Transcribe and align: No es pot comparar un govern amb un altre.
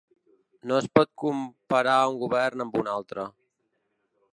No 0.71 0.79
es 0.83 0.87
pot 0.99 1.11
comparar 1.25 2.01
un 2.15 2.19
govern 2.25 2.67
amb 2.67 2.83
un 2.85 2.95
altre. 2.99 3.29